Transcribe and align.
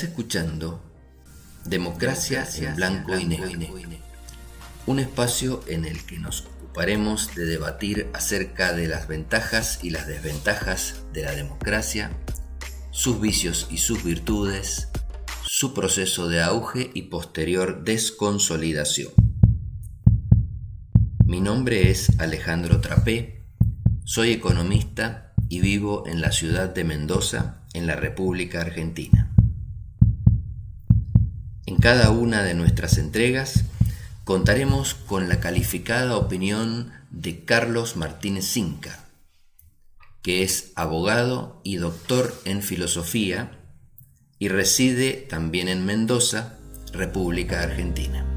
Estás 0.00 0.12
escuchando 0.12 0.82
Democracia 1.66 2.48
en 2.56 2.74
Blanco 2.74 3.18
y 3.18 3.26
Negro, 3.26 3.50
un 4.86 4.98
espacio 4.98 5.62
en 5.66 5.84
el 5.84 6.06
que 6.06 6.18
nos 6.18 6.46
ocuparemos 6.46 7.34
de 7.34 7.44
debatir 7.44 8.08
acerca 8.14 8.72
de 8.72 8.88
las 8.88 9.08
ventajas 9.08 9.80
y 9.82 9.90
las 9.90 10.06
desventajas 10.06 11.02
de 11.12 11.24
la 11.24 11.32
democracia, 11.32 12.12
sus 12.90 13.20
vicios 13.20 13.68
y 13.70 13.76
sus 13.76 14.02
virtudes, 14.02 14.88
su 15.44 15.74
proceso 15.74 16.28
de 16.28 16.40
auge 16.40 16.90
y 16.94 17.02
posterior 17.02 17.84
desconsolidación. 17.84 19.12
Mi 21.26 21.42
nombre 21.42 21.90
es 21.90 22.18
Alejandro 22.18 22.80
Trapé, 22.80 23.44
soy 24.04 24.32
economista 24.32 25.34
y 25.50 25.60
vivo 25.60 26.04
en 26.06 26.22
la 26.22 26.32
ciudad 26.32 26.70
de 26.70 26.84
Mendoza, 26.84 27.66
en 27.74 27.86
la 27.86 27.96
República 27.96 28.62
Argentina. 28.62 29.19
Cada 31.80 32.10
una 32.10 32.42
de 32.42 32.52
nuestras 32.52 32.98
entregas 32.98 33.64
contaremos 34.24 34.92
con 34.92 35.30
la 35.30 35.40
calificada 35.40 36.14
opinión 36.18 36.92
de 37.10 37.42
Carlos 37.46 37.96
Martínez 37.96 38.44
Cinca, 38.44 39.06
que 40.20 40.42
es 40.42 40.72
abogado 40.74 41.62
y 41.64 41.76
doctor 41.76 42.38
en 42.44 42.62
filosofía 42.62 43.58
y 44.38 44.48
reside 44.48 45.12
también 45.14 45.68
en 45.68 45.86
Mendoza, 45.86 46.58
República 46.92 47.62
Argentina. 47.62 48.29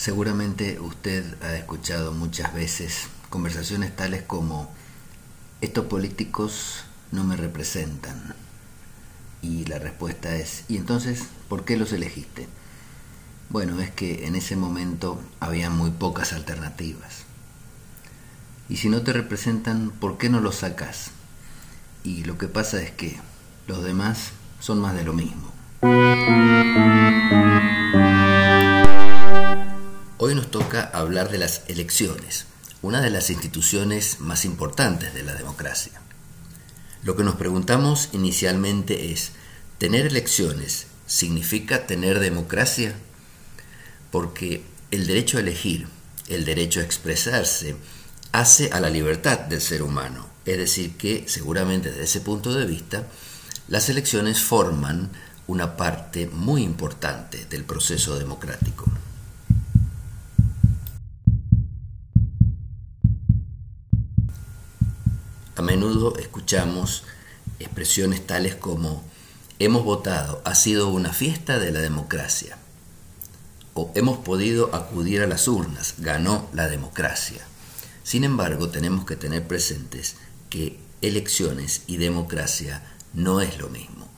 Seguramente 0.00 0.80
usted 0.80 1.22
ha 1.42 1.54
escuchado 1.56 2.12
muchas 2.12 2.54
veces 2.54 3.08
conversaciones 3.28 3.94
tales 3.94 4.22
como 4.22 4.72
estos 5.60 5.84
políticos 5.84 6.84
no 7.12 7.22
me 7.22 7.36
representan. 7.36 8.34
Y 9.42 9.66
la 9.66 9.78
respuesta 9.78 10.34
es, 10.36 10.64
¿y 10.68 10.78
entonces 10.78 11.24
por 11.50 11.66
qué 11.66 11.76
los 11.76 11.92
elegiste? 11.92 12.48
Bueno, 13.50 13.78
es 13.78 13.90
que 13.90 14.26
en 14.26 14.36
ese 14.36 14.56
momento 14.56 15.20
había 15.38 15.68
muy 15.68 15.90
pocas 15.90 16.32
alternativas. 16.32 17.24
Y 18.70 18.78
si 18.78 18.88
no 18.88 19.02
te 19.02 19.12
representan, 19.12 19.90
¿por 19.90 20.16
qué 20.16 20.30
no 20.30 20.40
los 20.40 20.54
sacas? 20.54 21.10
Y 22.04 22.24
lo 22.24 22.38
que 22.38 22.48
pasa 22.48 22.80
es 22.80 22.90
que 22.90 23.20
los 23.66 23.84
demás 23.84 24.30
son 24.60 24.80
más 24.80 24.94
de 24.94 25.04
lo 25.04 25.12
mismo. 25.12 25.52
Hablar 30.98 31.30
de 31.30 31.38
las 31.38 31.62
elecciones, 31.68 32.46
una 32.82 33.00
de 33.00 33.10
las 33.10 33.30
instituciones 33.30 34.20
más 34.20 34.44
importantes 34.44 35.14
de 35.14 35.22
la 35.22 35.34
democracia. 35.34 36.00
Lo 37.02 37.16
que 37.16 37.24
nos 37.24 37.36
preguntamos 37.36 38.10
inicialmente 38.12 39.12
es, 39.12 39.32
¿tener 39.78 40.06
elecciones 40.06 40.86
significa 41.06 41.86
tener 41.86 42.20
democracia? 42.20 42.94
Porque 44.10 44.62
el 44.90 45.06
derecho 45.06 45.38
a 45.38 45.40
elegir, 45.40 45.88
el 46.28 46.44
derecho 46.44 46.80
a 46.80 46.84
expresarse, 46.84 47.76
hace 48.32 48.70
a 48.72 48.80
la 48.80 48.90
libertad 48.90 49.38
del 49.40 49.60
ser 49.60 49.82
humano. 49.82 50.28
Es 50.44 50.58
decir, 50.58 50.96
que 50.96 51.24
seguramente 51.28 51.90
desde 51.90 52.04
ese 52.04 52.20
punto 52.20 52.52
de 52.52 52.66
vista, 52.66 53.06
las 53.68 53.88
elecciones 53.88 54.42
forman 54.42 55.10
una 55.46 55.76
parte 55.76 56.26
muy 56.26 56.62
importante 56.62 57.44
del 57.46 57.64
proceso 57.64 58.18
democrático. 58.18 58.84
A 65.60 65.62
menudo 65.62 66.16
escuchamos 66.16 67.04
expresiones 67.58 68.26
tales 68.26 68.54
como 68.54 69.04
hemos 69.58 69.84
votado, 69.84 70.40
ha 70.46 70.54
sido 70.54 70.88
una 70.88 71.12
fiesta 71.12 71.58
de 71.58 71.70
la 71.70 71.80
democracia. 71.80 72.56
O 73.74 73.92
hemos 73.94 74.20
podido 74.20 74.74
acudir 74.74 75.20
a 75.20 75.26
las 75.26 75.48
urnas, 75.48 75.96
ganó 75.98 76.48
la 76.54 76.66
democracia. 76.66 77.46
Sin 78.04 78.24
embargo, 78.24 78.70
tenemos 78.70 79.04
que 79.04 79.16
tener 79.16 79.46
presentes 79.46 80.16
que 80.48 80.78
elecciones 81.02 81.82
y 81.86 81.98
democracia 81.98 82.82
no 83.12 83.42
es 83.42 83.58
lo 83.58 83.68
mismo. 83.68 84.08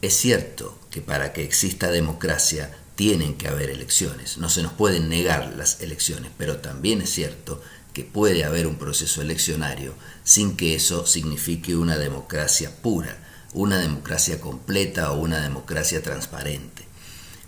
Es 0.00 0.14
cierto 0.16 0.78
que 0.90 1.02
para 1.02 1.34
que 1.34 1.44
exista 1.44 1.90
democracia 1.90 2.74
tienen 2.94 3.36
que 3.36 3.48
haber 3.48 3.68
elecciones, 3.68 4.38
no 4.38 4.48
se 4.48 4.62
nos 4.62 4.72
pueden 4.72 5.10
negar 5.10 5.52
las 5.54 5.82
elecciones, 5.82 6.32
pero 6.38 6.60
también 6.60 7.02
es 7.02 7.10
cierto 7.10 7.60
que 7.60 7.75
puede 8.04 8.44
haber 8.44 8.66
un 8.66 8.76
proceso 8.76 9.22
eleccionario 9.22 9.94
sin 10.24 10.56
que 10.56 10.74
eso 10.74 11.06
signifique 11.06 11.76
una 11.76 11.96
democracia 11.96 12.70
pura, 12.82 13.16
una 13.54 13.78
democracia 13.78 14.40
completa 14.40 15.12
o 15.12 15.20
una 15.20 15.40
democracia 15.40 16.02
transparente. 16.02 16.84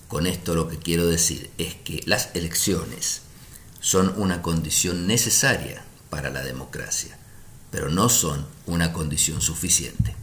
Con 0.09 0.27
esto 0.27 0.55
lo 0.55 0.69
que 0.69 0.79
quiero 0.79 1.07
decir 1.07 1.51
es 1.59 1.75
que 1.75 2.03
las 2.07 2.31
elecciones 2.35 3.23
son 3.81 4.15
una 4.17 4.43
condición 4.43 5.07
necesaria 5.07 5.85
para 6.11 6.31
la 6.31 6.43
democracia, 6.43 7.19
pero 7.71 7.91
no 7.91 8.09
son 8.09 8.47
una 8.67 8.93
condición 8.93 9.41
suficiente. 9.41 10.17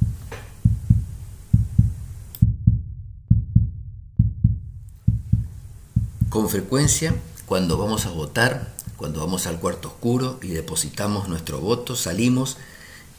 Con 6.29 6.49
frecuencia, 6.49 7.15
cuando 7.45 7.77
vamos 7.77 8.05
a 8.05 8.09
votar, 8.09 8.74
cuando 8.97 9.19
vamos 9.19 9.47
al 9.47 9.59
cuarto 9.59 9.89
oscuro 9.89 10.39
y 10.41 10.49
depositamos 10.49 11.27
nuestro 11.27 11.59
voto, 11.59 11.95
salimos 11.95 12.57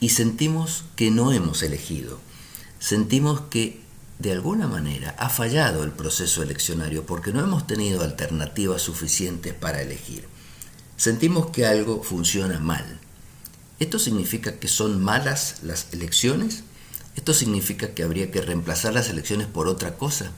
y 0.01 0.11
sentimos 0.11 0.85
que 0.97 1.11
no 1.11 1.33
hemos 1.33 1.63
elegido. 1.63 2.19
Sentimos 2.79 3.43
que 3.43 3.81
de 4.19 4.33
alguna 4.33 4.67
manera 4.67 5.15
ha 5.19 5.29
fallado 5.29 5.85
el 5.85 5.93
proceso 5.93 6.43
eleccionario 6.43 7.05
porque 7.05 7.33
no 7.33 7.41
hemos 7.41 7.67
tenido 7.67 8.03
alternativas 8.03 8.83
suficientes 8.83 9.53
para 9.53 9.83
elegir. 9.83 10.27
Sentimos 10.97 11.51
que 11.51 11.67
algo 11.67 12.03
funciona 12.03 12.59
mal. 12.59 12.99
¿Esto 13.79 13.99
significa 13.99 14.59
que 14.59 14.69
son 14.69 15.03
malas 15.03 15.57
las 15.63 15.93
elecciones? 15.93 16.63
¿Esto 17.15 17.35
significa 17.35 17.95
que 17.95 18.03
habría 18.03 18.31
que 18.31 18.41
reemplazar 18.41 18.95
las 18.95 19.11
elecciones 19.11 19.47
por 19.47 19.69
otra 19.69 19.97
cosa? 19.97 20.33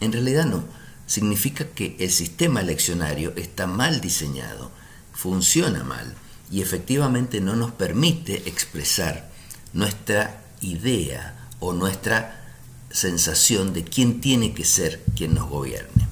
En 0.00 0.12
realidad 0.12 0.44
no 0.44 0.64
significa 1.06 1.66
que 1.68 1.96
el 1.98 2.10
sistema 2.10 2.60
eleccionario 2.60 3.32
está 3.36 3.66
mal 3.66 4.00
diseñado, 4.00 4.70
funciona 5.12 5.84
mal 5.84 6.14
y 6.50 6.62
efectivamente 6.62 7.40
no 7.40 7.56
nos 7.56 7.72
permite 7.72 8.48
expresar 8.48 9.30
nuestra 9.72 10.42
idea 10.60 11.48
o 11.60 11.72
nuestra 11.72 12.42
sensación 12.90 13.72
de 13.72 13.84
quién 13.84 14.20
tiene 14.20 14.54
que 14.54 14.64
ser 14.64 15.02
quien 15.14 15.34
nos 15.34 15.48
gobierne. 15.48 16.06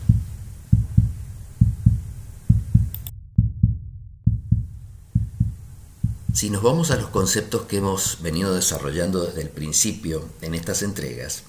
Si 6.33 6.51
nos 6.51 6.63
vamos 6.63 6.91
a 6.91 6.97
los 6.97 7.11
conceptos 7.11 7.63
que 7.63 7.77
hemos 7.77 8.19
venido 8.21 8.55
desarrollando 8.55 9.25
desde 9.25 9.43
el 9.43 9.51
principio 9.51 10.29
en 10.43 10.55
estas 10.55 10.83
entregas, 10.83 11.45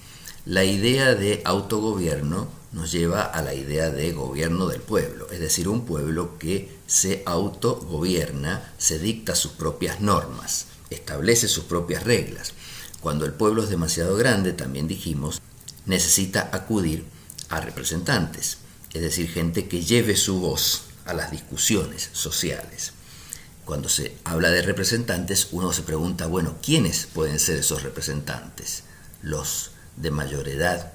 la 0.46 0.64
idea 0.64 1.16
de 1.16 1.42
autogobierno 1.44 2.48
nos 2.72 2.92
lleva 2.92 3.24
a 3.24 3.42
la 3.42 3.56
idea 3.56 3.90
de 3.90 4.12
gobierno 4.12 4.68
del 4.68 4.82
pueblo, 4.82 5.28
es 5.32 5.40
decir, 5.40 5.68
un 5.68 5.86
pueblo 5.86 6.38
que 6.38 6.78
se 6.86 7.24
autogobierna, 7.26 8.74
se 8.78 9.00
dicta 9.00 9.34
sus 9.34 9.54
propias 9.54 10.02
normas, 10.02 10.68
establece 10.92 11.48
sus 11.48 11.64
propias 11.64 12.04
reglas. 12.04 12.54
Cuando 13.02 13.26
el 13.26 13.34
pueblo 13.34 13.64
es 13.64 13.70
demasiado 13.70 14.16
grande, 14.18 14.54
también 14.54 14.88
dijimos, 14.88 15.42
necesita 15.86 16.50
acudir 16.52 17.06
a 17.50 17.60
representantes, 17.60 18.58
es 18.94 19.02
decir, 19.02 19.30
gente 19.30 19.68
que 19.68 19.84
lleve 19.84 20.16
su 20.16 20.40
voz 20.40 20.84
a 21.06 21.14
las 21.14 21.32
discusiones 21.32 22.10
sociales. 22.12 22.92
Cuando 23.64 23.90
se 23.90 24.16
habla 24.26 24.52
de 24.52 24.62
representantes, 24.62 25.48
uno 25.52 25.74
se 25.74 25.82
pregunta, 25.82 26.28
bueno, 26.28 26.58
¿quiénes 26.62 27.08
pueden 27.12 27.40
ser 27.40 27.58
esos 27.58 27.82
representantes? 27.82 28.84
Los 29.24 29.72
de 29.98 30.12
mayor 30.12 30.48
edad 30.48 30.94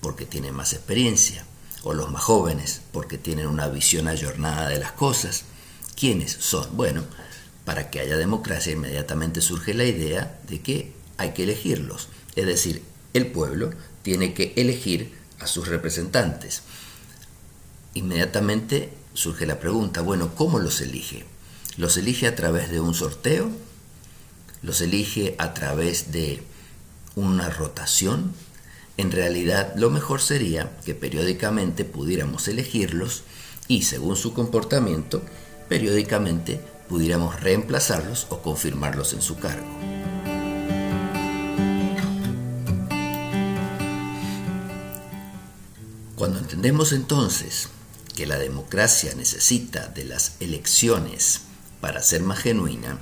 porque 0.00 0.26
tienen 0.26 0.54
más 0.54 0.72
experiencia, 0.72 1.44
o 1.82 1.94
los 1.94 2.10
más 2.10 2.22
jóvenes 2.22 2.82
porque 2.92 3.16
tienen 3.16 3.46
una 3.46 3.68
visión 3.68 4.08
ayornada 4.08 4.68
de 4.68 4.78
las 4.78 4.92
cosas. 4.92 5.44
¿Quiénes 5.94 6.32
son? 6.32 6.76
Bueno, 6.76 7.04
para 7.64 7.90
que 7.90 8.00
haya 8.00 8.16
democracia 8.16 8.72
inmediatamente 8.72 9.40
surge 9.40 9.72
la 9.72 9.84
idea 9.84 10.38
de 10.48 10.60
que 10.60 10.92
hay 11.16 11.32
que 11.32 11.44
elegirlos. 11.44 12.08
Es 12.34 12.46
decir, 12.46 12.82
el 13.14 13.28
pueblo 13.28 13.70
tiene 14.02 14.34
que 14.34 14.52
elegir 14.56 15.14
a 15.38 15.46
sus 15.46 15.68
representantes. 15.68 16.62
Inmediatamente 17.94 18.92
surge 19.14 19.46
la 19.46 19.60
pregunta, 19.60 20.00
bueno, 20.00 20.34
¿cómo 20.34 20.58
los 20.58 20.80
elige? 20.80 21.24
¿Los 21.76 21.96
elige 21.96 22.26
a 22.26 22.34
través 22.34 22.70
de 22.70 22.80
un 22.80 22.94
sorteo? 22.94 23.50
¿Los 24.62 24.80
elige 24.80 25.34
a 25.38 25.54
través 25.54 26.12
de 26.12 26.42
una 27.16 27.48
rotación, 27.50 28.34
En 28.98 29.12
realidad, 29.12 29.74
lo 29.76 29.90
mejor 29.90 30.22
sería 30.22 30.74
que 30.84 30.94
periódicamente 30.94 31.84
pudiéramos 31.84 32.48
elegirlos 32.48 33.24
y, 33.68 33.82
según 33.82 34.16
su 34.16 34.32
comportamiento, 34.32 35.22
periódicamente 35.68 36.60
pudiéramos 36.88 37.40
reemplazarlos 37.40 38.26
o 38.30 38.40
confirmarlos 38.40 39.12
en 39.12 39.20
su 39.20 39.38
cargo. 39.38 39.66
Cuando 46.16 46.38
entendemos 46.38 46.92
entonces 46.92 47.68
que 48.14 48.24
la 48.24 48.38
democracia 48.38 49.14
necesita 49.14 49.88
de 49.88 50.04
las 50.04 50.36
elecciones 50.40 51.42
para 51.82 52.00
ser 52.02 52.22
más 52.22 52.38
genuina, 52.38 52.98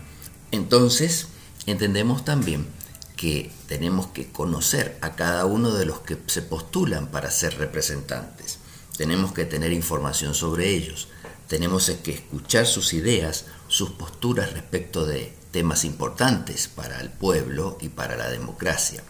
entonces 0.51 1.29
entendemos 1.67 2.25
también 2.25 2.67
que 3.17 3.51
tenemos 3.69 4.09
que 4.09 4.29
conocer 4.29 4.99
a 5.01 5.15
cada 5.15 5.45
uno 5.47 5.73
de 5.73 5.87
los 5.87 6.01
que 6.01 6.19
se 6.27 6.43
postulan 6.43 7.09
para 7.09 7.31
ser 7.31 7.59
representantes. 7.59 8.59
Tenemos 8.97 9.33
que 9.33 9.45
tener 9.45 9.73
información 9.73 10.35
sobre 10.35 10.71
ellos. 10.71 11.09
Tenemos 11.49 11.91
que 12.03 12.13
escuchar 12.13 12.67
sus 12.67 12.93
ideas, 12.93 13.47
sus 13.69 13.91
posturas 13.91 14.53
respecto 14.53 15.07
de 15.07 15.33
temas 15.51 15.85
importantes 15.85 16.69
para 16.69 17.01
el 17.01 17.11
pueblo 17.11 17.79
y 17.81 17.89
para 17.89 18.17
la 18.17 18.31
democracia. 18.31 19.03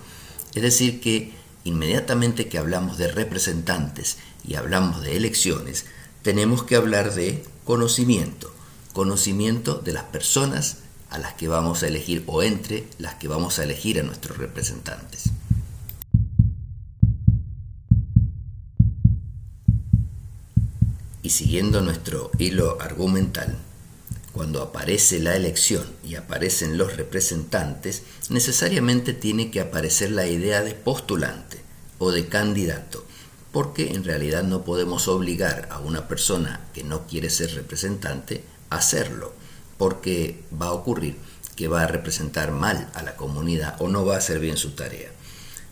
Es 0.55 0.63
decir, 0.63 1.01
que 1.01 1.33
inmediatamente 1.65 2.49
que 2.49 2.59
hablamos 2.59 2.99
de 2.99 3.09
representantes 3.09 4.19
y 4.47 4.57
hablamos 4.57 5.03
de 5.03 5.17
elecciones, 5.17 5.87
tenemos 6.23 6.65
que 6.65 6.77
hablar 6.77 7.15
de 7.15 7.45
conocimiento, 7.65 8.53
conocimiento 8.93 9.75
de 9.77 9.93
las 9.93 10.05
personas 10.05 10.79
a 11.15 11.19
las 11.19 11.35
que 11.35 11.47
vamos 11.47 11.85
a 11.85 11.87
elegir 11.87 12.25
o 12.27 12.43
entre 12.43 12.89
las 12.99 13.15
que 13.15 13.29
vamos 13.29 13.61
a 13.61 13.63
elegir 13.63 14.01
a 14.01 14.03
nuestros 14.03 14.37
representantes. 14.37 15.31
Y 21.23 21.31
siguiendo 21.31 21.83
nuestro 21.83 22.33
hilo 22.37 22.79
argumental, 22.81 23.57
cuando 24.33 24.61
aparece 24.61 25.21
la 25.21 25.37
elección 25.37 25.87
y 26.03 26.17
aparecen 26.17 26.77
los 26.77 26.97
representantes, 26.97 28.03
necesariamente 28.29 29.13
tiene 29.13 29.53
que 29.53 29.61
aparecer 29.61 30.11
la 30.11 30.27
idea 30.27 30.63
de 30.63 30.75
postulante 30.75 31.63
o 31.99 32.11
de 32.11 32.27
candidato, 32.27 33.07
porque 33.53 33.93
en 33.93 34.03
realidad 34.03 34.43
no 34.43 34.65
podemos 34.65 35.07
obligar 35.07 35.69
a 35.71 35.79
una 35.79 36.09
persona 36.09 36.67
que 36.75 36.83
no 36.83 37.07
quiere 37.07 37.31
ser 37.31 37.55
representante 37.55 38.43
a 38.71 38.79
hacerlo, 38.79 39.44
porque 39.77 40.43
va 40.61 40.67
a 40.67 40.73
ocurrir 40.73 41.17
que 41.57 41.69
va 41.69 41.83
a 41.83 41.87
representar 41.87 42.51
mal 42.51 42.91
a 42.95 43.03
la 43.03 43.17
comunidad 43.17 43.77
o 43.81 43.89
no 43.89 44.05
va 44.05 44.15
a 44.15 44.19
hacer 44.19 44.41
bien 44.41 44.57
su 44.57 44.71
tarea. 44.71 45.11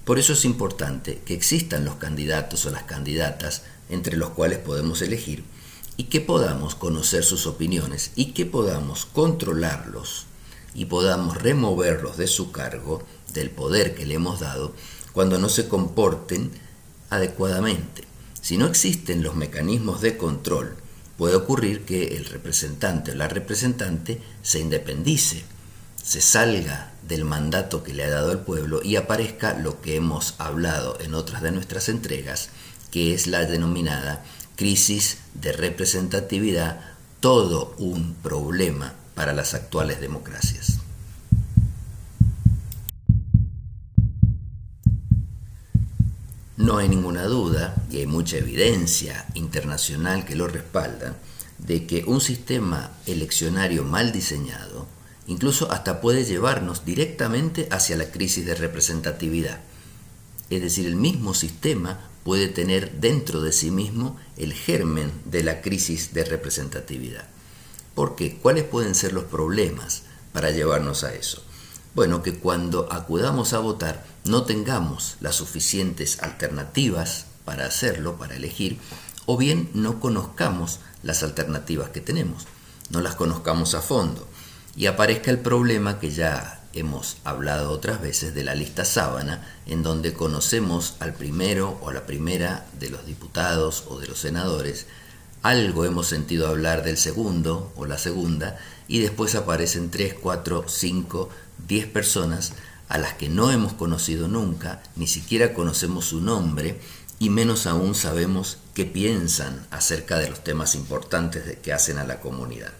Por 0.04 0.18
eso 0.18 0.32
es 0.32 0.44
importante 0.44 1.20
que 1.24 1.34
existan 1.34 1.84
los 1.84 1.96
candidatos 1.96 2.66
o 2.66 2.70
las 2.70 2.84
candidatas 2.84 3.62
entre 3.88 4.16
los 4.16 4.30
cuales 4.30 4.58
podemos 4.58 5.02
elegir 5.02 5.44
y 5.96 6.04
que 6.04 6.20
podamos 6.20 6.74
conocer 6.74 7.24
sus 7.24 7.46
opiniones 7.46 8.10
y 8.16 8.32
que 8.32 8.46
podamos 8.46 9.06
controlarlos 9.06 10.26
y 10.74 10.86
podamos 10.86 11.40
removerlos 11.40 12.16
de 12.16 12.26
su 12.26 12.50
cargo, 12.50 13.02
del 13.32 13.50
poder 13.50 13.94
que 13.94 14.06
le 14.06 14.14
hemos 14.14 14.40
dado, 14.40 14.74
cuando 15.12 15.38
no 15.38 15.48
se 15.48 15.68
comporten 15.68 16.50
adecuadamente. 17.10 18.04
Si 18.40 18.56
no 18.56 18.66
existen 18.66 19.22
los 19.22 19.36
mecanismos 19.36 20.00
de 20.00 20.16
control, 20.16 20.76
puede 21.22 21.36
ocurrir 21.36 21.84
que 21.84 22.16
el 22.16 22.24
representante 22.24 23.12
o 23.12 23.14
la 23.14 23.28
representante 23.28 24.20
se 24.42 24.58
independice, 24.58 25.44
se 26.02 26.20
salga 26.20 26.94
del 27.06 27.24
mandato 27.24 27.84
que 27.84 27.94
le 27.94 28.02
ha 28.02 28.10
dado 28.10 28.32
el 28.32 28.40
pueblo 28.40 28.80
y 28.82 28.96
aparezca 28.96 29.54
lo 29.54 29.80
que 29.80 29.94
hemos 29.94 30.34
hablado 30.38 30.98
en 31.00 31.14
otras 31.14 31.40
de 31.40 31.52
nuestras 31.52 31.88
entregas, 31.88 32.48
que 32.90 33.14
es 33.14 33.28
la 33.28 33.44
denominada 33.44 34.24
crisis 34.56 35.18
de 35.34 35.52
representatividad, 35.52 36.80
todo 37.20 37.76
un 37.78 38.14
problema 38.14 38.94
para 39.14 39.32
las 39.32 39.54
actuales 39.54 40.00
democracias. 40.00 40.81
No 46.62 46.78
hay 46.78 46.88
ninguna 46.88 47.24
duda, 47.24 47.74
y 47.90 47.96
hay 47.98 48.06
mucha 48.06 48.36
evidencia 48.36 49.26
internacional 49.34 50.24
que 50.24 50.36
lo 50.36 50.46
respalda, 50.46 51.16
de 51.58 51.88
que 51.88 52.04
un 52.06 52.20
sistema 52.20 52.92
eleccionario 53.04 53.82
mal 53.82 54.12
diseñado 54.12 54.86
incluso 55.26 55.72
hasta 55.72 56.00
puede 56.00 56.24
llevarnos 56.24 56.84
directamente 56.84 57.66
hacia 57.72 57.96
la 57.96 58.12
crisis 58.12 58.46
de 58.46 58.54
representatividad. 58.54 59.58
Es 60.50 60.62
decir, 60.62 60.86
el 60.86 60.94
mismo 60.94 61.34
sistema 61.34 62.08
puede 62.22 62.46
tener 62.46 63.00
dentro 63.00 63.42
de 63.42 63.50
sí 63.50 63.72
mismo 63.72 64.16
el 64.36 64.52
germen 64.52 65.10
de 65.24 65.42
la 65.42 65.62
crisis 65.62 66.14
de 66.14 66.22
representatividad. 66.22 67.26
¿Por 67.96 68.14
qué? 68.14 68.36
¿Cuáles 68.36 68.62
pueden 68.62 68.94
ser 68.94 69.12
los 69.12 69.24
problemas 69.24 70.04
para 70.32 70.52
llevarnos 70.52 71.02
a 71.02 71.12
eso? 71.12 71.42
Bueno, 71.94 72.22
que 72.22 72.38
cuando 72.38 72.90
acudamos 72.90 73.52
a 73.52 73.58
votar 73.58 74.04
no 74.24 74.44
tengamos 74.44 75.16
las 75.20 75.36
suficientes 75.36 76.22
alternativas 76.22 77.26
para 77.44 77.66
hacerlo, 77.66 78.16
para 78.16 78.36
elegir, 78.36 78.78
o 79.26 79.36
bien 79.36 79.70
no 79.74 80.00
conozcamos 80.00 80.80
las 81.02 81.22
alternativas 81.22 81.90
que 81.90 82.00
tenemos, 82.00 82.46
no 82.90 83.00
las 83.02 83.14
conozcamos 83.14 83.74
a 83.74 83.82
fondo, 83.82 84.26
y 84.74 84.86
aparezca 84.86 85.30
el 85.30 85.40
problema 85.40 86.00
que 86.00 86.10
ya 86.10 86.62
hemos 86.72 87.18
hablado 87.24 87.70
otras 87.70 88.00
veces 88.00 88.34
de 88.34 88.44
la 88.44 88.54
lista 88.54 88.86
sábana, 88.86 89.46
en 89.66 89.82
donde 89.82 90.14
conocemos 90.14 90.94
al 91.00 91.12
primero 91.12 91.78
o 91.82 91.90
a 91.90 91.92
la 91.92 92.06
primera 92.06 92.66
de 92.78 92.88
los 92.88 93.04
diputados 93.04 93.84
o 93.88 93.98
de 94.00 94.06
los 94.06 94.18
senadores, 94.18 94.86
algo 95.42 95.84
hemos 95.84 96.06
sentido 96.06 96.48
hablar 96.48 96.84
del 96.84 96.96
segundo 96.96 97.72
o 97.76 97.86
la 97.86 97.98
segunda, 97.98 98.58
y 98.88 99.00
después 99.00 99.34
aparecen 99.34 99.90
tres, 99.90 100.14
cuatro, 100.14 100.64
cinco, 100.68 101.28
diez 101.66 101.86
personas 101.86 102.52
a 102.88 102.98
las 102.98 103.14
que 103.14 103.28
no 103.28 103.50
hemos 103.50 103.72
conocido 103.72 104.28
nunca, 104.28 104.82
ni 104.96 105.06
siquiera 105.06 105.54
conocemos 105.54 106.06
su 106.06 106.20
nombre, 106.20 106.78
y 107.18 107.30
menos 107.30 107.66
aún 107.66 107.94
sabemos 107.94 108.58
qué 108.74 108.84
piensan 108.84 109.66
acerca 109.70 110.18
de 110.18 110.28
los 110.28 110.42
temas 110.42 110.74
importantes 110.74 111.58
que 111.58 111.72
hacen 111.72 111.98
a 111.98 112.04
la 112.04 112.20
comunidad. 112.20 112.72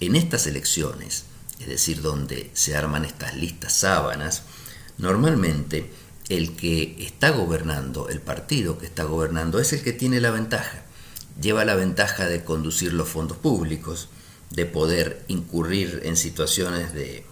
En 0.00 0.16
estas 0.16 0.46
elecciones, 0.46 1.24
es 1.60 1.68
decir, 1.68 2.02
donde 2.02 2.50
se 2.54 2.74
arman 2.76 3.04
estas 3.04 3.36
listas 3.36 3.74
sábanas, 3.74 4.42
normalmente 4.98 5.90
el 6.28 6.56
que 6.56 6.96
está 6.98 7.30
gobernando, 7.30 8.08
el 8.08 8.20
partido 8.20 8.78
que 8.78 8.86
está 8.86 9.04
gobernando, 9.04 9.60
es 9.60 9.72
el 9.72 9.82
que 9.82 9.92
tiene 9.92 10.20
la 10.20 10.30
ventaja. 10.30 10.81
Lleva 11.40 11.64
la 11.64 11.74
ventaja 11.74 12.26
de 12.26 12.44
conducir 12.44 12.92
los 12.92 13.08
fondos 13.08 13.38
públicos, 13.38 14.08
de 14.50 14.66
poder 14.66 15.24
incurrir 15.28 16.02
en 16.04 16.16
situaciones 16.16 16.92
de 16.92 17.24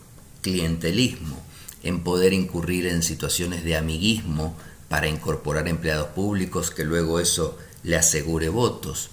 clientelismo, 0.42 1.42
en 1.82 2.02
poder 2.02 2.32
incurrir 2.32 2.86
en 2.86 3.02
situaciones 3.02 3.64
de 3.64 3.76
amiguismo 3.76 4.56
para 4.88 5.08
incorporar 5.08 5.68
empleados 5.68 6.08
públicos 6.08 6.70
que 6.70 6.84
luego 6.84 7.20
eso 7.20 7.58
le 7.82 7.96
asegure 7.96 8.48
votos, 8.48 9.10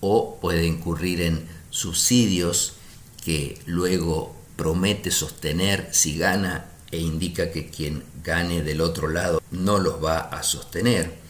o 0.00 0.38
puede 0.40 0.66
incurrir 0.66 1.22
en 1.22 1.48
subsidios 1.70 2.74
que 3.24 3.58
luego 3.66 4.36
promete 4.56 5.10
sostener 5.10 5.88
si 5.92 6.18
gana 6.18 6.70
e 6.90 6.98
indica 6.98 7.50
que 7.50 7.68
quien 7.68 8.04
gane 8.22 8.62
del 8.62 8.80
otro 8.80 9.08
lado 9.08 9.42
no 9.50 9.78
los 9.78 10.02
va 10.02 10.18
a 10.18 10.42
sostener. 10.42 11.25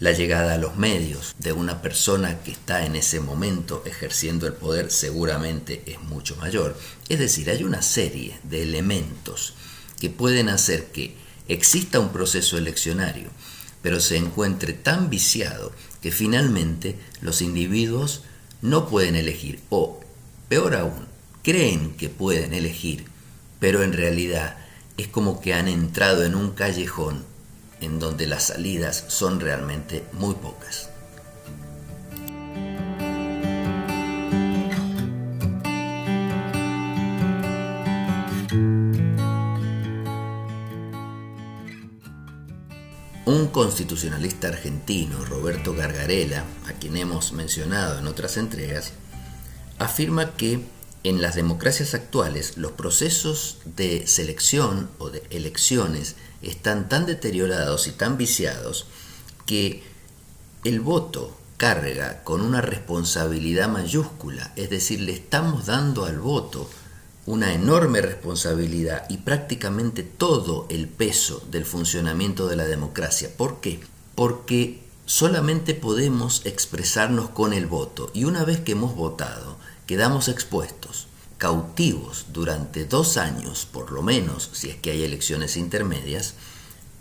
La 0.00 0.12
llegada 0.12 0.54
a 0.54 0.58
los 0.58 0.76
medios 0.76 1.34
de 1.40 1.52
una 1.52 1.82
persona 1.82 2.38
que 2.42 2.52
está 2.52 2.86
en 2.86 2.96
ese 2.96 3.20
momento 3.20 3.82
ejerciendo 3.84 4.46
el 4.46 4.54
poder 4.54 4.90
seguramente 4.90 5.82
es 5.84 6.00
mucho 6.00 6.36
mayor. 6.36 6.74
Es 7.10 7.18
decir, 7.18 7.50
hay 7.50 7.64
una 7.64 7.82
serie 7.82 8.40
de 8.44 8.62
elementos 8.62 9.52
que 10.00 10.08
pueden 10.08 10.48
hacer 10.48 10.86
que 10.86 11.16
exista 11.48 12.00
un 12.00 12.12
proceso 12.12 12.56
eleccionario, 12.56 13.28
pero 13.82 14.00
se 14.00 14.16
encuentre 14.16 14.72
tan 14.72 15.10
viciado 15.10 15.70
que 16.00 16.12
finalmente 16.12 16.96
los 17.20 17.42
individuos 17.42 18.22
no 18.62 18.88
pueden 18.88 19.16
elegir 19.16 19.60
o, 19.68 20.00
peor 20.48 20.76
aún, 20.76 21.08
creen 21.42 21.92
que 21.92 22.08
pueden 22.08 22.54
elegir, 22.54 23.04
pero 23.58 23.82
en 23.82 23.92
realidad 23.92 24.56
es 24.96 25.08
como 25.08 25.42
que 25.42 25.52
han 25.52 25.68
entrado 25.68 26.24
en 26.24 26.36
un 26.36 26.52
callejón 26.52 27.28
en 27.80 27.98
donde 27.98 28.26
las 28.26 28.44
salidas 28.44 29.04
son 29.08 29.40
realmente 29.40 30.04
muy 30.12 30.34
pocas. 30.34 30.90
Un 43.26 43.46
constitucionalista 43.48 44.48
argentino, 44.48 45.24
Roberto 45.24 45.72
Gargarela, 45.74 46.44
a 46.66 46.72
quien 46.72 46.96
hemos 46.96 47.32
mencionado 47.32 47.98
en 47.98 48.08
otras 48.08 48.36
entregas, 48.36 48.92
afirma 49.78 50.34
que 50.34 50.64
en 51.02 51.22
las 51.22 51.34
democracias 51.34 51.94
actuales 51.94 52.56
los 52.56 52.72
procesos 52.72 53.58
de 53.64 54.06
selección 54.06 54.90
o 54.98 55.10
de 55.10 55.22
elecciones 55.30 56.16
están 56.42 56.88
tan 56.88 57.06
deteriorados 57.06 57.86
y 57.86 57.92
tan 57.92 58.16
viciados 58.16 58.86
que 59.46 59.82
el 60.64 60.80
voto 60.80 61.36
carga 61.56 62.22
con 62.24 62.40
una 62.40 62.60
responsabilidad 62.60 63.68
mayúscula, 63.68 64.52
es 64.56 64.70
decir, 64.70 65.00
le 65.00 65.12
estamos 65.12 65.66
dando 65.66 66.04
al 66.04 66.18
voto 66.18 66.68
una 67.26 67.52
enorme 67.52 68.00
responsabilidad 68.00 69.04
y 69.10 69.18
prácticamente 69.18 70.02
todo 70.02 70.66
el 70.70 70.88
peso 70.88 71.42
del 71.50 71.64
funcionamiento 71.64 72.48
de 72.48 72.56
la 72.56 72.64
democracia. 72.64 73.30
¿Por 73.36 73.60
qué? 73.60 73.80
Porque 74.14 74.82
solamente 75.04 75.74
podemos 75.74 76.42
expresarnos 76.46 77.30
con 77.30 77.52
el 77.52 77.66
voto 77.66 78.10
y 78.14 78.24
una 78.24 78.44
vez 78.44 78.60
que 78.60 78.72
hemos 78.72 78.94
votado, 78.94 79.58
quedamos 79.90 80.28
expuestos, 80.28 81.08
cautivos 81.36 82.26
durante 82.32 82.84
dos 82.84 83.16
años, 83.16 83.66
por 83.66 83.90
lo 83.90 84.02
menos, 84.02 84.48
si 84.52 84.70
es 84.70 84.76
que 84.76 84.92
hay 84.92 85.02
elecciones 85.02 85.56
intermedias, 85.56 86.34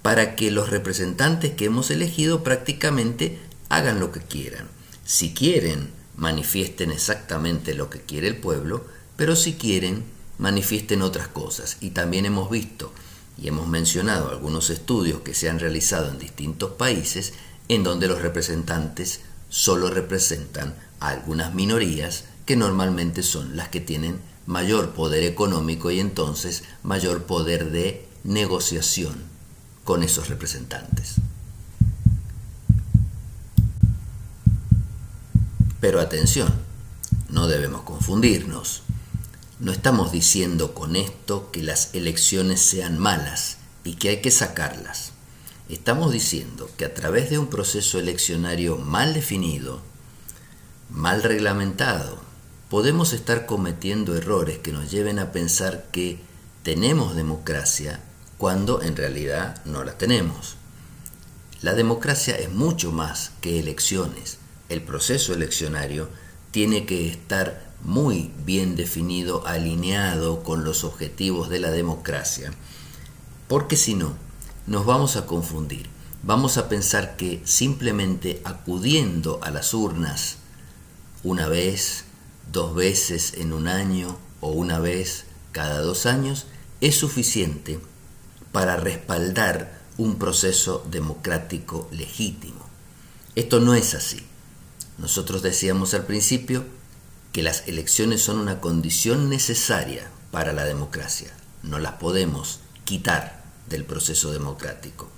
para 0.01 0.36
que 0.36 0.50
los 0.50 0.72
representantes 0.72 1.53
que 1.53 1.65
hemos 1.65 1.91
elegido 1.91 2.43
prácticamente 2.43 3.38
hagan 3.69 4.00
lo 4.00 4.12
que 4.12 4.22
quieran. 4.22 4.67
Si 5.05 5.36
quieren, 5.36 5.91
manifiesten 6.15 6.89
exactamente 6.89 7.75
lo 7.75 7.91
que 7.91 8.01
quiere 8.01 8.27
el 8.27 8.38
pueblo, 8.38 8.84
pero 9.17 9.36
si 9.36 9.53
quieren, 9.53 10.03
manifiesten 10.39 11.03
otras 11.03 11.27
cosas. 11.27 11.77
Y 11.81 11.91
también 11.91 12.25
hemos 12.25 12.50
visto 12.50 12.91
y 13.38 13.50
hemos 13.50 13.67
mencionado 13.67 14.31
algunos 14.31 14.72
estudios 14.72 15.22
que 15.22 15.36
se 15.36 15.48
han 15.48 15.60
realizado 15.60 16.10
en 16.10 16.17
distintos 16.17 16.72
países 16.72 17.34
en 17.67 17.84
donde 17.84 18.08
los 18.08 18.24
representantes 18.24 19.19
solo 19.48 19.91
representan 19.91 20.74
a 21.00 21.10
algunas 21.10 21.53
minorías 21.53 22.24
que 22.49 22.55
normalmente 22.55 23.21
son 23.21 23.55
las 23.55 23.69
que 23.69 23.79
tienen 23.79 24.19
mayor 24.47 24.95
poder 24.95 25.21
económico 25.21 25.91
y 25.91 25.99
entonces 25.99 26.63
mayor 26.81 27.25
poder 27.25 27.69
de 27.69 28.07
negociación 28.23 29.13
con 29.83 30.01
esos 30.01 30.29
representantes. 30.29 31.17
Pero 35.79 36.01
atención, 36.01 36.51
no 37.29 37.45
debemos 37.45 37.81
confundirnos. 37.81 38.81
No 39.59 39.71
estamos 39.71 40.11
diciendo 40.11 40.73
con 40.73 40.95
esto 40.95 41.51
que 41.51 41.61
las 41.61 41.93
elecciones 41.93 42.61
sean 42.61 42.97
malas 42.97 43.57
y 43.83 43.93
que 43.93 44.09
hay 44.09 44.21
que 44.21 44.31
sacarlas. 44.31 45.11
Estamos 45.69 46.11
diciendo 46.11 46.67
que 46.77 46.85
a 46.85 46.95
través 46.95 47.29
de 47.29 47.37
un 47.37 47.45
proceso 47.45 47.99
eleccionario 47.99 48.77
mal 48.77 49.13
definido, 49.13 49.83
mal 50.89 51.21
reglamentado, 51.21 52.27
podemos 52.69 53.13
estar 53.13 53.45
cometiendo 53.45 54.15
errores 54.15 54.59
que 54.59 54.71
nos 54.71 54.91
lleven 54.91 55.19
a 55.19 55.31
pensar 55.31 55.88
que 55.91 56.19
tenemos 56.63 57.15
democracia 57.15 57.99
cuando 58.38 58.81
en 58.81 58.95
realidad 58.95 59.63
no 59.65 59.83
la 59.83 59.97
tenemos. 59.97 60.55
La 61.61 61.73
democracia 61.73 62.35
es 62.35 62.51
mucho 62.51 62.91
más 62.91 63.31
que 63.41 63.59
elecciones. 63.59 64.38
El 64.69 64.81
proceso 64.81 65.33
eleccionario 65.33 66.09
tiene 66.51 66.85
que 66.85 67.09
estar 67.09 67.67
muy 67.81 68.31
bien 68.45 68.75
definido, 68.75 69.45
alineado 69.47 70.43
con 70.43 70.63
los 70.63 70.83
objetivos 70.83 71.49
de 71.49 71.59
la 71.59 71.71
democracia, 71.71 72.51
porque 73.47 73.77
si 73.77 73.93
no, 73.95 74.13
nos 74.67 74.85
vamos 74.85 75.15
a 75.15 75.25
confundir. 75.25 75.89
Vamos 76.21 76.57
a 76.57 76.69
pensar 76.69 77.15
que 77.15 77.41
simplemente 77.45 78.41
acudiendo 78.43 79.39
a 79.41 79.49
las 79.51 79.73
urnas 79.73 80.38
una 81.23 81.47
vez, 81.47 82.05
dos 82.51 82.75
veces 82.75 83.34
en 83.36 83.53
un 83.53 83.67
año 83.67 84.17
o 84.41 84.51
una 84.51 84.79
vez 84.79 85.25
cada 85.51 85.81
dos 85.81 86.05
años 86.05 86.46
es 86.81 86.96
suficiente 86.96 87.79
para 88.51 88.77
respaldar 88.77 89.79
un 89.98 90.17
proceso 90.17 90.86
democrático 90.89 91.89
legítimo. 91.91 92.65
Esto 93.36 93.60
no 93.60 93.75
es 93.75 93.93
así. 93.93 94.25
Nosotros 94.98 95.41
decíamos 95.41 95.93
al 95.93 96.05
principio 96.05 96.65
que 97.31 97.43
las 97.43 97.67
elecciones 97.67 98.22
son 98.22 98.39
una 98.39 98.60
condición 98.60 99.29
necesaria 99.29 100.10
para 100.31 100.53
la 100.53 100.65
democracia. 100.65 101.31
No 101.63 101.79
las 101.79 101.93
podemos 101.93 102.60
quitar 102.86 103.43
del 103.67 103.86
proceso 103.86 104.31
democrático. 104.31 105.10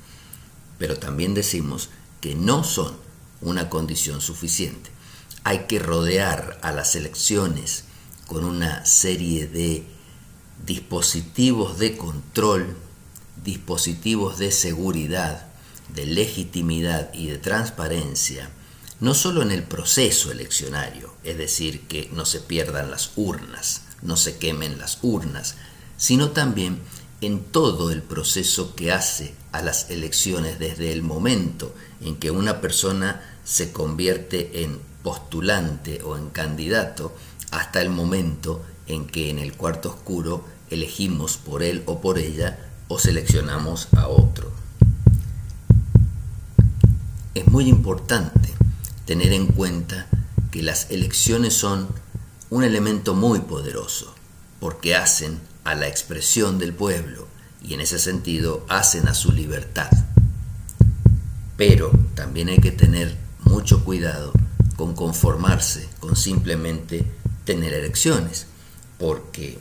Pero 0.77 0.97
también 0.97 1.33
decimos 1.33 1.89
que 2.19 2.35
no 2.35 2.63
son 2.63 2.95
una 3.41 3.69
condición 3.69 4.21
suficiente 4.21 4.89
hay 5.43 5.65
que 5.65 5.79
rodear 5.79 6.59
a 6.61 6.71
las 6.71 6.95
elecciones 6.95 7.85
con 8.27 8.43
una 8.43 8.85
serie 8.85 9.47
de 9.47 9.83
dispositivos 10.65 11.79
de 11.79 11.97
control, 11.97 12.77
dispositivos 13.43 14.37
de 14.37 14.51
seguridad, 14.51 15.47
de 15.89 16.05
legitimidad 16.05 17.13
y 17.13 17.27
de 17.27 17.37
transparencia, 17.37 18.49
no 18.99 19.15
solo 19.15 19.41
en 19.41 19.51
el 19.51 19.63
proceso 19.63 20.31
eleccionario, 20.31 21.13
es 21.23 21.37
decir, 21.37 21.87
que 21.87 22.09
no 22.13 22.25
se 22.25 22.39
pierdan 22.39 22.91
las 22.91 23.11
urnas, 23.15 23.81
no 24.03 24.15
se 24.15 24.37
quemen 24.37 24.77
las 24.77 24.99
urnas, 25.01 25.55
sino 25.97 26.29
también 26.31 26.79
en 27.19 27.43
todo 27.43 27.91
el 27.91 28.03
proceso 28.03 28.75
que 28.75 28.91
hace 28.91 29.33
a 29.51 29.61
las 29.61 29.89
elecciones 29.89 30.59
desde 30.59 30.91
el 30.91 31.01
momento 31.01 31.75
en 31.99 32.15
que 32.17 32.31
una 32.31 32.61
persona 32.61 33.21
se 33.43 33.71
convierte 33.71 34.63
en 34.63 34.90
postulante 35.03 36.01
o 36.03 36.17
en 36.17 36.29
candidato 36.29 37.15
hasta 37.51 37.81
el 37.81 37.89
momento 37.89 38.63
en 38.87 39.07
que 39.07 39.29
en 39.29 39.39
el 39.39 39.53
cuarto 39.53 39.89
oscuro 39.89 40.45
elegimos 40.69 41.37
por 41.37 41.63
él 41.63 41.83
o 41.85 42.01
por 42.01 42.17
ella 42.17 42.59
o 42.87 42.99
seleccionamos 42.99 43.87
a 43.95 44.07
otro. 44.07 44.51
Es 47.33 47.47
muy 47.47 47.67
importante 47.67 48.49
tener 49.05 49.33
en 49.33 49.47
cuenta 49.47 50.07
que 50.51 50.63
las 50.63 50.91
elecciones 50.91 51.53
son 51.53 51.87
un 52.49 52.63
elemento 52.63 53.13
muy 53.13 53.39
poderoso 53.39 54.13
porque 54.59 54.95
hacen 54.95 55.39
a 55.63 55.75
la 55.75 55.87
expresión 55.87 56.59
del 56.59 56.73
pueblo 56.73 57.27
y 57.63 57.73
en 57.73 57.81
ese 57.81 57.99
sentido 57.99 58.65
hacen 58.67 59.07
a 59.07 59.13
su 59.13 59.31
libertad. 59.31 59.89
Pero 61.57 61.91
también 62.15 62.49
hay 62.49 62.57
que 62.57 62.71
tener 62.71 63.17
mucho 63.43 63.83
cuidado 63.83 64.33
con 64.81 64.95
conformarse 64.95 65.87
con 65.99 66.15
simplemente 66.15 67.05
tener 67.45 67.71
elecciones, 67.71 68.47
porque 68.97 69.59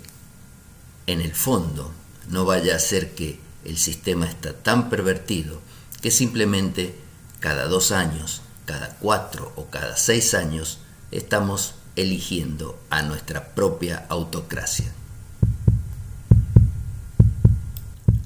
en 1.06 1.20
el 1.20 1.34
fondo 1.34 1.92
no 2.30 2.46
vaya 2.46 2.74
a 2.74 2.78
ser 2.78 3.14
que 3.14 3.38
el 3.66 3.76
sistema 3.76 4.24
está 4.24 4.54
tan 4.54 4.88
pervertido 4.88 5.60
que 6.00 6.10
simplemente 6.10 6.94
cada 7.38 7.66
dos 7.66 7.92
años, 7.92 8.40
cada 8.64 8.96
cuatro 8.96 9.52
o 9.56 9.66
cada 9.66 9.94
seis 9.98 10.32
años 10.32 10.78
estamos 11.10 11.74
eligiendo 11.96 12.80
a 12.88 13.02
nuestra 13.02 13.54
propia 13.54 14.06
autocracia. 14.08 14.90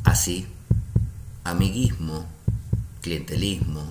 Así, 0.05 0.47
amiguismo, 1.43 2.29
clientelismo, 3.03 3.91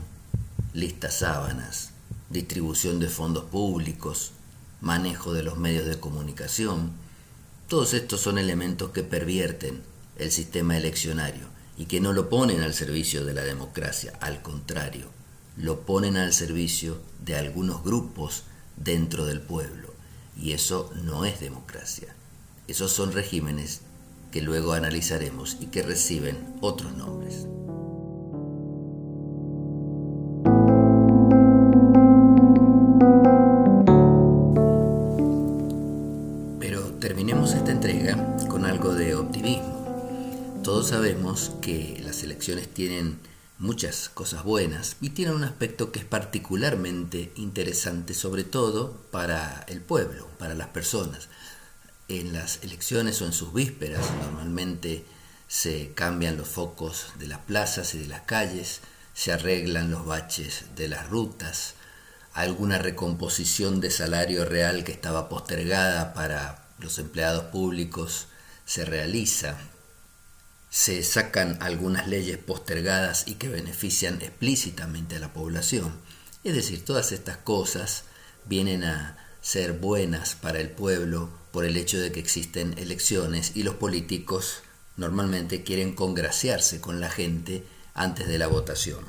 listas 0.73 1.15
sábanas, 1.15 1.92
distribución 2.33 2.99
de 2.99 3.07
fondos 3.07 3.45
públicos, 3.45 4.31
manejo 4.81 5.33
de 5.33 5.43
los 5.43 5.57
medios 5.57 5.85
de 5.85 5.99
comunicación. 5.99 6.91
Todos 7.67 7.93
estos 7.93 8.19
son 8.19 8.37
elementos 8.37 8.89
que 8.89 9.03
pervierten 9.03 9.83
el 10.17 10.31
sistema 10.31 10.75
eleccionario 10.75 11.47
y 11.77 11.85
que 11.85 12.01
no 12.01 12.11
lo 12.11 12.29
ponen 12.29 12.61
al 12.61 12.73
servicio 12.73 13.23
de 13.23 13.33
la 13.33 13.43
democracia, 13.43 14.13
al 14.19 14.41
contrario, 14.41 15.07
lo 15.57 15.81
ponen 15.81 16.17
al 16.17 16.33
servicio 16.33 16.99
de 17.23 17.35
algunos 17.35 17.83
grupos 17.83 18.43
dentro 18.75 19.25
del 19.25 19.39
pueblo. 19.39 19.93
Y 20.35 20.53
eso 20.53 20.91
no 21.03 21.25
es 21.25 21.39
democracia. 21.39 22.15
Esos 22.67 22.91
son 22.91 23.11
regímenes 23.13 23.81
que 24.31 24.41
luego 24.41 24.73
analizaremos 24.73 25.57
y 25.59 25.67
que 25.67 25.83
reciben 25.83 26.57
otros 26.61 26.97
nombres. 26.97 27.45
Sabemos 40.83 41.51
que 41.61 42.01
las 42.05 42.23
elecciones 42.23 42.71
tienen 42.71 43.19
muchas 43.57 44.09
cosas 44.09 44.43
buenas 44.43 44.97
y 45.01 45.11
tienen 45.11 45.35
un 45.35 45.43
aspecto 45.43 45.91
que 45.91 45.99
es 45.99 46.05
particularmente 46.05 47.31
interesante, 47.35 48.13
sobre 48.13 48.43
todo 48.43 48.91
para 49.11 49.65
el 49.67 49.81
pueblo, 49.81 50.27
para 50.37 50.53
las 50.53 50.67
personas. 50.67 51.29
En 52.09 52.33
las 52.33 52.63
elecciones 52.63 53.21
o 53.21 53.25
en 53.25 53.33
sus 53.33 53.53
vísperas 53.53 54.05
normalmente 54.21 55.05
se 55.47 55.93
cambian 55.93 56.37
los 56.37 56.47
focos 56.47 57.07
de 57.17 57.27
las 57.27 57.39
plazas 57.39 57.95
y 57.95 57.99
de 57.99 58.07
las 58.07 58.21
calles, 58.21 58.81
se 59.13 59.31
arreglan 59.31 59.89
los 59.89 60.05
baches 60.05 60.65
de 60.75 60.89
las 60.89 61.09
rutas, 61.09 61.75
alguna 62.33 62.77
recomposición 62.77 63.79
de 63.79 63.89
salario 63.89 64.45
real 64.45 64.83
que 64.83 64.91
estaba 64.91 65.29
postergada 65.29 66.13
para 66.13 66.62
los 66.83 66.99
empleados 66.99 67.45
públicos 67.45 68.27
se 68.65 68.85
realiza, 68.85 69.57
se 70.69 71.01
sacan 71.03 71.57
algunas 71.61 72.07
leyes 72.07 72.37
postergadas 72.37 73.27
y 73.27 73.35
que 73.35 73.47
benefician 73.47 74.21
explícitamente 74.21 75.15
a 75.15 75.19
la 75.19 75.33
población. 75.33 75.93
Es 76.43 76.55
decir, 76.55 76.83
todas 76.83 77.11
estas 77.11 77.37
cosas 77.37 78.03
vienen 78.45 78.83
a 78.83 79.17
ser 79.41 79.73
buenas 79.73 80.35
para 80.35 80.59
el 80.59 80.69
pueblo 80.69 81.29
por 81.51 81.65
el 81.65 81.77
hecho 81.77 81.99
de 81.99 82.11
que 82.11 82.19
existen 82.19 82.77
elecciones 82.77 83.53
y 83.55 83.63
los 83.63 83.75
políticos 83.75 84.61
normalmente 84.97 85.63
quieren 85.63 85.95
congraciarse 85.95 86.81
con 86.81 86.99
la 86.99 87.09
gente 87.09 87.63
antes 87.93 88.27
de 88.27 88.37
la 88.37 88.47
votación. 88.47 89.05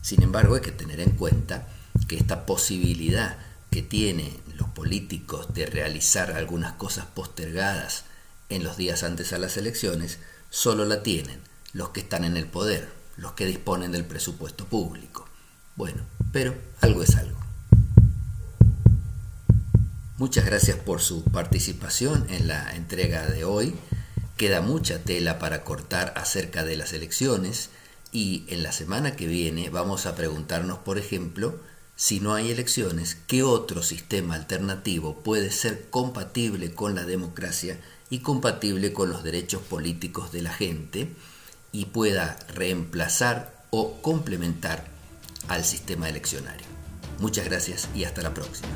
Sin 0.00 0.22
embargo, 0.22 0.54
hay 0.54 0.62
que 0.62 0.72
tener 0.72 1.00
en 1.00 1.10
cuenta 1.10 1.68
que 2.08 2.16
esta 2.16 2.46
posibilidad 2.46 3.38
que 3.70 3.82
tienen 3.82 4.36
los 4.60 4.68
políticos 4.68 5.52
de 5.54 5.66
realizar 5.66 6.32
algunas 6.32 6.74
cosas 6.74 7.06
postergadas 7.06 8.04
en 8.50 8.62
los 8.62 8.76
días 8.76 9.02
antes 9.02 9.32
a 9.32 9.38
las 9.38 9.56
elecciones, 9.56 10.18
solo 10.50 10.84
la 10.84 11.02
tienen 11.02 11.40
los 11.72 11.90
que 11.90 12.00
están 12.00 12.24
en 12.24 12.36
el 12.36 12.46
poder, 12.46 12.92
los 13.16 13.32
que 13.32 13.46
disponen 13.46 13.90
del 13.90 14.04
presupuesto 14.04 14.66
público. 14.66 15.26
Bueno, 15.76 16.02
pero 16.32 16.54
algo 16.80 17.02
es 17.02 17.16
algo. 17.16 17.40
Muchas 20.18 20.44
gracias 20.44 20.76
por 20.76 21.00
su 21.00 21.24
participación 21.24 22.26
en 22.28 22.46
la 22.46 22.76
entrega 22.76 23.26
de 23.26 23.44
hoy. 23.44 23.74
Queda 24.36 24.60
mucha 24.60 24.98
tela 24.98 25.38
para 25.38 25.64
cortar 25.64 26.12
acerca 26.16 26.64
de 26.64 26.76
las 26.76 26.92
elecciones 26.92 27.70
y 28.12 28.44
en 28.48 28.62
la 28.62 28.72
semana 28.72 29.16
que 29.16 29.26
viene 29.26 29.70
vamos 29.70 30.04
a 30.04 30.16
preguntarnos, 30.16 30.78
por 30.78 30.98
ejemplo, 30.98 31.58
si 32.00 32.18
no 32.18 32.32
hay 32.32 32.50
elecciones, 32.50 33.18
¿qué 33.26 33.42
otro 33.42 33.82
sistema 33.82 34.34
alternativo 34.34 35.16
puede 35.16 35.50
ser 35.50 35.90
compatible 35.90 36.72
con 36.72 36.94
la 36.94 37.04
democracia 37.04 37.78
y 38.08 38.20
compatible 38.20 38.94
con 38.94 39.10
los 39.10 39.22
derechos 39.22 39.60
políticos 39.60 40.32
de 40.32 40.40
la 40.40 40.50
gente 40.50 41.12
y 41.72 41.84
pueda 41.84 42.38
reemplazar 42.54 43.66
o 43.68 44.00
complementar 44.00 44.86
al 45.48 45.62
sistema 45.62 46.08
eleccionario? 46.08 46.66
Muchas 47.18 47.44
gracias 47.44 47.86
y 47.94 48.04
hasta 48.04 48.22
la 48.22 48.32
próxima. 48.32 48.72